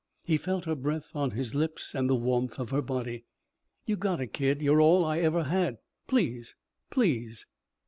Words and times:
He 0.23 0.35
felt 0.37 0.65
her 0.65 0.73
breath 0.73 1.15
on 1.15 1.29
his 1.29 1.53
lips 1.53 1.93
and 1.93 2.09
the 2.09 2.15
warmth 2.15 2.57
of 2.57 2.71
her 2.71 2.81
body. 2.81 3.25
"You 3.85 3.97
gotta, 3.97 4.25
kid. 4.25 4.59
You're 4.59 4.81
all 4.81 5.05
I 5.05 5.19
ever 5.19 5.43
had. 5.43 5.77
Please, 6.07 6.55
please." 6.89 7.45